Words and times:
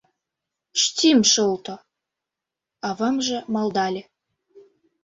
«Штим 0.81 1.19
шолто»,— 1.31 1.75
авамже 2.87 3.37
малдале. 3.53 4.01